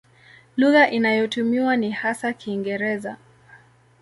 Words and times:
Lugha 0.57 0.89
inayotumiwa 0.91 1.75
ni 1.77 1.91
hasa 1.91 2.33
Kiingereza. 2.33 3.17